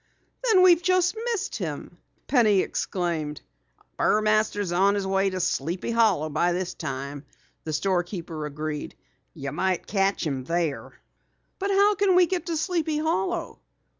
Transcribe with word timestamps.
"Then 0.43 0.63
we've 0.63 0.81
just 0.81 1.15
missed 1.31 1.57
him!" 1.57 1.99
Penny 2.25 2.61
exclaimed. 2.61 3.39
"Burmaster's 3.99 4.71
on 4.71 4.95
his 4.95 5.05
way 5.05 5.29
to 5.29 5.39
Sleepy 5.39 5.91
Hollow 5.91 6.27
by 6.27 6.53
this 6.53 6.73
time," 6.73 7.23
the 7.65 7.71
store 7.73 8.01
keeper 8.01 8.47
agreed. 8.47 8.95
"You 9.35 9.51
might 9.51 9.85
catch 9.85 10.25
him 10.25 10.43
there." 10.43 10.93
"But 11.59 11.69
how 11.69 11.93
can 11.93 12.15
we 12.15 12.25
get 12.25 12.47
to 12.47 12.57
Sleepy 12.57 12.97
Hollow?" 12.97 13.59